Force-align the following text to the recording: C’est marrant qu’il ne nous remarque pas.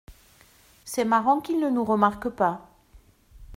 C’est 0.83 1.05
marrant 1.05 1.41
qu’il 1.41 1.59
ne 1.59 1.69
nous 1.69 1.85
remarque 1.85 2.29
pas. 2.29 2.67